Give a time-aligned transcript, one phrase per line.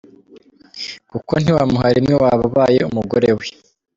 [1.11, 3.47] Kuko ntiwamuharimwe waba ubaye umugore we.